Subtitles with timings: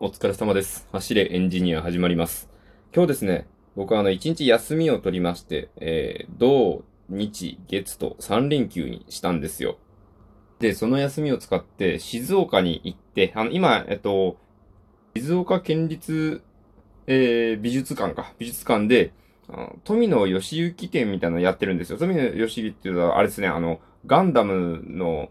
[0.00, 0.86] お疲れ様です。
[0.92, 2.48] 走れエンジニア始まります。
[2.94, 9.76] 今日ですね、僕はあの、一日休みを取りまして、えー、土、日、月と3連休にしたんですよ。
[10.60, 14.36] で、その休みを使って静岡に行って、あの、今、えっと、
[15.16, 16.42] 静岡県立、
[17.08, 18.32] えー、美術館か。
[18.38, 19.12] 美術館で、
[19.82, 21.98] 富野義行展みたいなのやってるんですよ。
[21.98, 25.28] 富野義行っていうのは、あれですね、あの、ガンダムの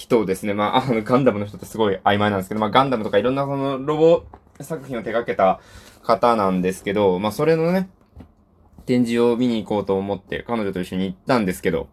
[0.00, 0.54] 人をですね。
[0.54, 4.24] まあ、あの、ガンダムの人ってすごい曖昧なんですけど、まあ、ガンダムとかいろんなそのロボ
[4.58, 5.60] 作品を手掛けた
[6.02, 7.90] 方なんですけど、まあ、それのね、
[8.86, 11.88] 展示を見に行こうと思って、彼女と一緒に行ったんですけど、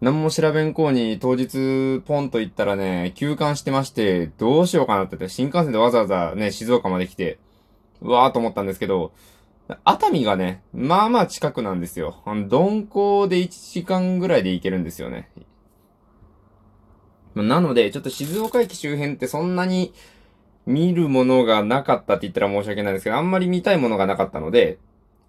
[0.00, 7.38] 何も調べんこうに当日ポンと行ったらね、休館してまして、どうしようかなってって、新幹線でわざわざね、静岡まで来て、
[8.00, 9.12] うわーと思ったんですけど、
[9.84, 12.22] 熱海がね、まあまあ近くなんですよ。
[12.24, 15.30] あの、鈍行で1時間ぐらいで行けるんですよね。
[17.42, 19.92] なので、ちょっと静岡駅周辺ってそんなに
[20.66, 24.78] 見るものがなかったって言ったら申し訳ないんですけど、あんまり見たいものがなかったので、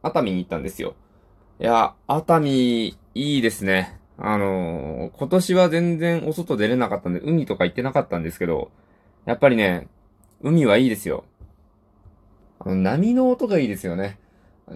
[0.02, 0.96] 熱海に行ったんですよ。
[1.60, 4.00] いや、熱海、いいですね。
[4.18, 8.72] あのー今年は全然お外出れなかったんで、海とか行ってなかったんですけど、
[9.26, 9.88] やっぱりね、
[10.42, 11.26] 海はいいですよ。
[12.60, 14.20] あの、波の音がいいですよね。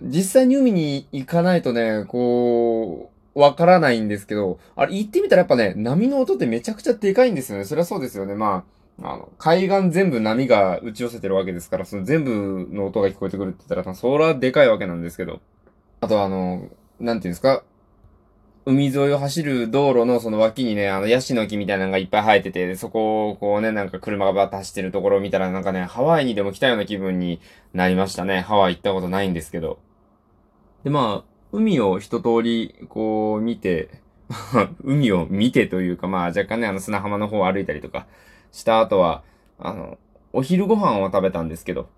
[0.02, 7.66] 実際に海に行かないとね、こう、わからないんですけど、あれ行ってみたらやっぱね、波の音ってめちゃくちゃでかいんですよね。
[7.66, 8.36] そりゃそうですよね。
[8.36, 8.66] ま
[9.02, 15.42] あ、あの、海岸全部波が打ち寄せてるわけですから、その全部の音が聞こえてくるって言ったら、そらでかいわけなんですけど。
[16.02, 17.64] あとあの、なんていうんですか、
[18.66, 27.40] 海沿いを走る道路のその脇にね、あの、ヤシの木みたいなのがいっぱい生えてて、そこをこうね、なんか車がバーッと走ってるところを見たらなんかね、ハワイにでも来たような気分に
[27.74, 28.42] なりましたね。
[28.42, 29.80] ハワイ行ったことないんですけど。
[30.84, 34.02] で、まあ、海を一通り、こう見て、
[34.84, 38.08] 海を見てというか、まあ若干ね、あの砂浜の方を歩いたりとか
[38.52, 39.24] した後は、
[39.58, 39.98] あの、
[40.34, 41.90] お昼ご飯を食べたんですけど、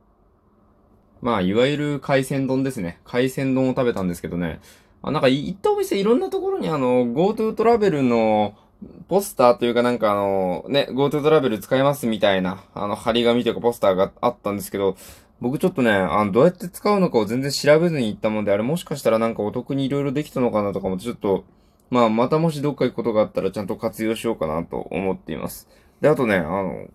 [1.21, 2.99] まあ、いわゆる海鮮丼ですね。
[3.05, 4.59] 海鮮丼を食べたんですけどね、
[5.03, 8.55] あ、なんか行ったお店いろんなところにあの、GoTo トラベルの
[9.07, 14.95] ポスターというかなんかあの、ね、GoTo トラベル使えますみたいな、あの、張り紙というかポスターがあったんですけど、
[15.41, 21.43] 僕ちょっとね、あの、どうやって使うのかを全然調べずに行ったもんで、あれもしかしたらなんかお得にいろいろできたのかなとかもちょっと、
[21.89, 25.67] まあ、またもしどっか行くことがあったらちゃんと活用しようかなと思っています。
[25.99, 26.87] で、あとね、あの、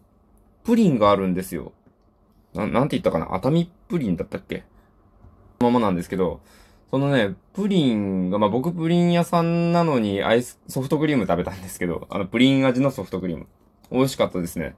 [0.65, 1.73] プリンがあるんですよ。
[2.55, 3.35] ななんて言ったかな？
[3.35, 4.65] 熱海プリンだったっけ？
[5.59, 6.41] ままなんですけど、
[6.91, 13.47] そのね、プリンが、まあ、僕プリン屋さんなのにアイス、ソフトクリーム食べたんですけど、あの、プリン味のソフトクリーム。
[13.91, 14.75] 美味しかったですね。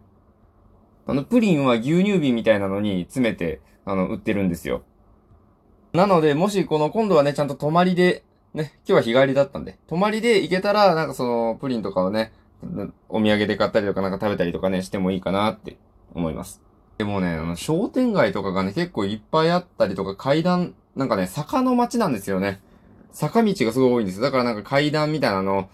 [1.08, 4.82] あの、プリンは牛乳瓶みたいなのに詰めて、あの、売ってるんですよ。
[5.94, 12.32] なので、もしこの今度はね、ちゃんと泊まりで、ね、今日は日帰りだったんで、泊まりで行けたら、なんかその、プリンとかをね、
[13.08, 15.78] お土産で買ったりとかなんか食べたりとかね、してもいいかなって
[16.12, 16.60] 思います。
[16.98, 22.60] でもね、あの、商店街とかがね、結構いっぱいあったりとか、階段、なんかね、坂の街なんですよね。
[23.12, 24.24] 坂道がすごい多いんですよ。
[24.24, 25.70] だからなんか階段みたいなの、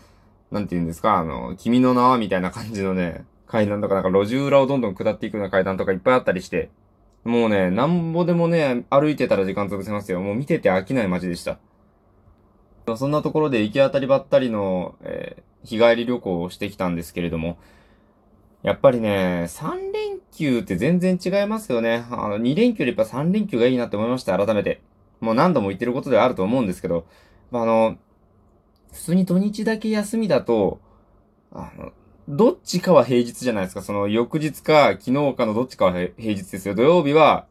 [0.52, 6.70] なんて言うんですか、あの、君の名はみたいな感じのね、階段とかなんか路地裏をどんどん下っていくような階段とかいっぱいあったりして、
[7.24, 10.20] もうね、なんぼでもね、歩いてたら時間潰せますよ。
[10.20, 11.58] もう見てて飽きない街でした。
[12.96, 17.58] そんなところで行き当たりばったりの、えー日帰り旅行をしてきたんですけれども、
[18.62, 22.06] やっぱりね、3連休って全然違いますよね。
[22.10, 24.82] あの、2連休よりやっぱ3連休がいいなって思いました、改めて。
[25.20, 27.06] もう何度も言ってることではあると思うんですけど、
[27.52, 27.96] あの、
[28.92, 30.80] 普通に土日だけ休みだと、
[31.52, 31.92] あの、
[32.28, 33.82] どっちかは平日じゃないですか。
[33.82, 36.74] その翌日か昨日かのどっちかは平日ですよ。
[36.74, 37.46] 土曜日は、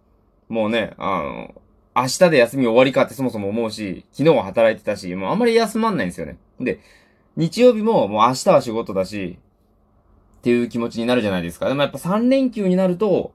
[0.50, 1.53] もうね、あの、
[1.95, 6.38] 明日で休み終わりかってそもそも思うし、昨日は働いてたし、もうあんまり休まんないんですよね。
[6.59, 6.79] で、
[7.35, 9.38] 日曜日ももう明日は仕事だし、
[10.39, 11.67] っていう気持ちになるじゃないですか。
[11.67, 13.31] でもやっぱ3連休になると、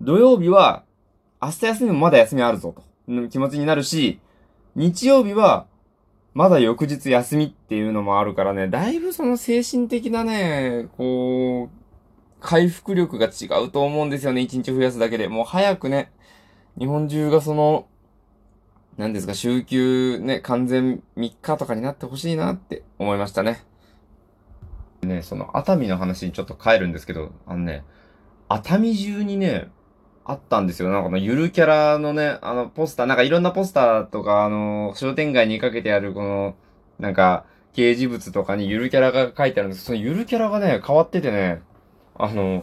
[0.00, 0.84] 土曜日は、
[1.40, 2.74] 明日休みもまだ休みあるぞ
[3.06, 4.20] と、気持ちになるし、
[4.74, 5.66] 日曜日は、
[6.38, 11.76] まだ翌日休みっていうのもあるからね、だいぶその精神的なね、こう、
[12.38, 15.26] 回復力が違うと思うんですよね、1日増やすだけで。
[15.26, 16.12] もう早くね、
[16.78, 17.88] 日本中がその、
[18.96, 23.64] 何ですか、週休ね、完全3日とかになってほしいなって思いましたね。
[25.02, 27.82] ね、その熱海の話にちょっと変えるんですけど、あのね、
[28.48, 29.72] 熱海中にね、
[30.28, 30.90] あったんですよ。
[30.90, 36.54] なんかこのゆるキャラのね、あのポスター、なんかいろんなポスターとか、あの、商店街にかけてあるこの、
[36.98, 41.62] なんか、掲示物とかにゆるキャラが書いてあるんですそのゆるキャラがね、変わっててね、
[42.14, 42.62] あの、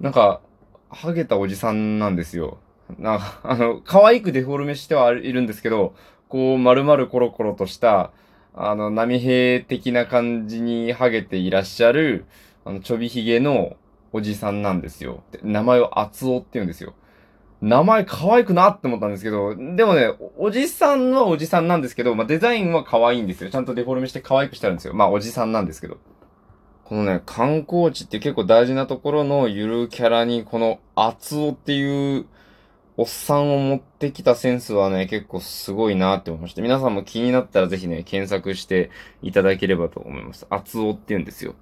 [0.00, 0.42] なんか、
[0.90, 2.58] ハゲたおじさんなんですよ。
[2.98, 5.94] なんか、あの、可愛くデフォルメしてはいるんですけど、
[6.28, 8.10] こう、丸々コロコロとした、
[8.54, 12.26] あの、波平的な感じにハゲていらっしゃる、
[12.66, 13.76] あの、ちょびひげの
[14.12, 15.22] おじさんなんですよ。
[15.42, 16.94] 名前を厚尾って言うんですよ。
[17.60, 23.50] 名前可愛くなって思ったんですけど、でもね、おじさんはおじさんなんですけど、まあ、デザインは可愛いんですよ。
[23.50, 24.94] ちゃんとデフォルメして可愛くしてあるんですよ。
[24.94, 25.98] まあ、おじさんなんですけど。
[26.84, 32.26] このね、観光地って結構大事なところのゆるキャラに、この厚尾っていう
[32.96, 36.62] おっさんを持ってきたセンスはね、結構すごいなって思いました。
[36.62, 38.90] 皆さんも気になったらぜひね、検索して
[39.22, 40.46] いただければと思います。
[40.50, 41.54] 厚尾って言うんですよ。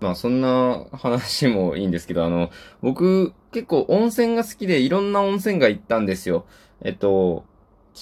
[0.00, 2.50] まあそんな話もいいんですけど、あの、
[2.82, 6.46] 僕結構温泉が好きでいろんな温泉が行ったんですよ。
[6.82, 7.44] えっと、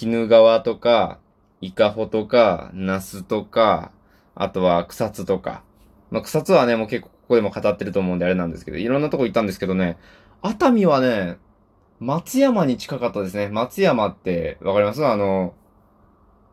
[0.01, 1.19] 鬼怒川とか、
[1.61, 3.91] 伊香保とか、那須とか、
[4.35, 5.63] あとは草津とか。
[6.09, 9.97] まあ草津はね、もう結構ここでも語ってると思うんであれなんですけど、いろんなとこ行ったんですけどね、
[10.41, 11.37] 熱海はね、
[11.99, 13.49] 松山に近かったですね。
[13.49, 15.05] 松山ってわかります？
[15.05, 15.53] あの、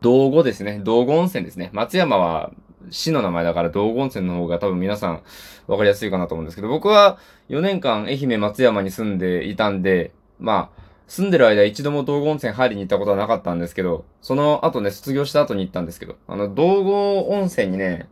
[0.00, 0.81] 道後ですね。
[0.82, 1.70] 道後温泉ですね。
[1.72, 2.50] 松山は
[2.90, 5.23] 市の名前だから道後温泉の方が多分皆さん
[5.67, 7.19] 分かりやすいかなと思うんですけど、僕は
[7.49, 18.08] 4年間愛媛松山に住んでいたんで、まあ、住んでる間一度も道後温泉入りに行ったことはなかったんですけど、その後ね、卒業した後に行ったんですけど、あの、道後温泉にね、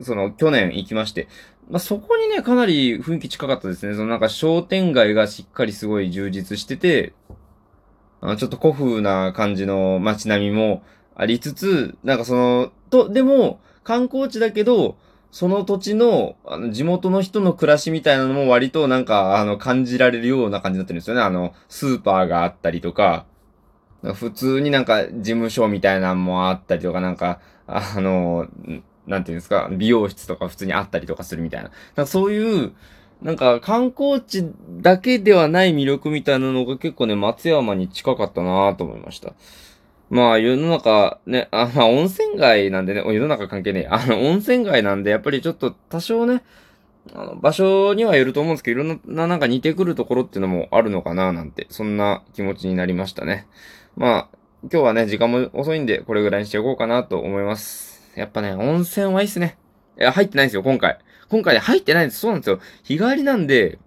[0.00, 1.28] その、去年行きまして、
[1.70, 3.94] まあ、そこにね、かなり雰囲気近かったですね。
[3.94, 7.12] そのなんか商店街がしっかりすごい充実してて、
[8.20, 10.82] あの、ちょっと古風な感じの街並みも
[11.14, 14.98] ありつつ、なんかその、と、でも、観光地だけど、
[15.30, 21.22] その土地の、あの、地元の人の暮らしみたいなのも割となんか、あの、感じられるような感じになってるんですよね。
[21.22, 23.24] あの、スーパーがあったりとか、
[24.12, 28.46] 普通になんか事務所みたいなのもあったりとか、なんか、あの、
[29.06, 31.70] なんていうんですか、美容室とか普通にあったりとかするみたいな。
[31.96, 32.72] なんかそういう、
[33.22, 34.52] なんか観光地
[34.82, 39.32] だけではない魅力みたいなのが結構ね、松山に近かったなと思いました。
[40.10, 43.86] まあ世の中ね、あ、まあ温泉街なんでね、世の中関係ねえ。
[43.88, 46.42] あの温泉街なんでやっぱりちょっと多少ね、
[47.14, 53.46] あの場所にはよると思うんですけど、いろんななんか似てくるところっていうのもあるのかななんて、そんな気持ちになりましたね。
[53.96, 58.12] まあ、今日はね、時間も遅いんで、これぐらいにしておこうかなと思います。
[58.16, 59.56] やっぱね、温泉はいいっすね。
[59.98, 60.98] いや、入ってないんですよ、今回。
[61.28, 62.20] 今回ね、入ってないんです。
[62.20, 62.60] そうなんですよ。
[62.82, 63.78] 日帰りなんで、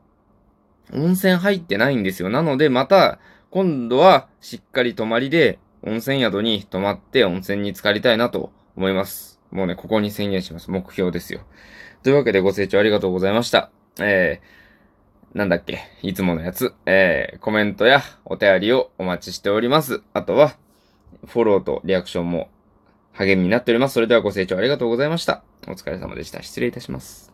[0.93, 2.29] 温泉入ってないんですよ。
[2.29, 3.19] なので、また、
[3.49, 9.39] 今度はしっかり泊まりで、温泉宿に泊まって温泉に浸かりたいなと思います。
[9.51, 10.71] もうね、ここに宣言します。
[10.71, 11.41] 目標ですよ。
[12.03, 13.69] というわけでご清聴ありがとうございました。
[13.99, 20.01] えー、なんだっけ、いつものやつ、えー、コメントやお便りをお待ちしております。
[20.13, 20.55] あとは、
[21.25, 22.49] フォローとリアクションも
[23.13, 23.93] 励みになっております。
[23.93, 25.43] それではご清聴ありがとうございました。
[25.67, 26.41] お疲れ様でした。
[26.41, 27.30] 失礼いたします。